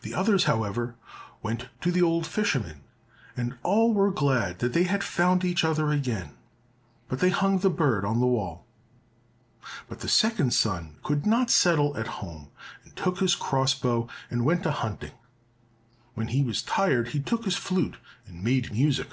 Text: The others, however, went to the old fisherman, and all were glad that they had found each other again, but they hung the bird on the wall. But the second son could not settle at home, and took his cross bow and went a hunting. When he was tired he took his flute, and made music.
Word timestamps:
The 0.00 0.14
others, 0.14 0.44
however, 0.44 0.94
went 1.42 1.68
to 1.82 1.92
the 1.92 2.00
old 2.00 2.26
fisherman, 2.26 2.80
and 3.36 3.58
all 3.62 3.92
were 3.92 4.10
glad 4.10 4.60
that 4.60 4.72
they 4.72 4.84
had 4.84 5.04
found 5.04 5.44
each 5.44 5.64
other 5.64 5.90
again, 5.92 6.30
but 7.08 7.20
they 7.20 7.28
hung 7.28 7.58
the 7.58 7.68
bird 7.68 8.06
on 8.06 8.20
the 8.20 8.26
wall. 8.26 8.64
But 9.86 10.00
the 10.00 10.08
second 10.08 10.54
son 10.54 10.96
could 11.02 11.26
not 11.26 11.50
settle 11.50 11.94
at 11.98 12.06
home, 12.24 12.52
and 12.84 12.96
took 12.96 13.18
his 13.18 13.34
cross 13.34 13.74
bow 13.74 14.08
and 14.30 14.46
went 14.46 14.64
a 14.64 14.70
hunting. 14.70 15.12
When 16.14 16.28
he 16.28 16.42
was 16.42 16.62
tired 16.62 17.08
he 17.08 17.20
took 17.20 17.44
his 17.44 17.54
flute, 17.56 17.98
and 18.26 18.42
made 18.42 18.72
music. 18.72 19.10